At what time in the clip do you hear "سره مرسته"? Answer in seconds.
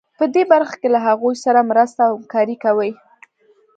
1.45-2.01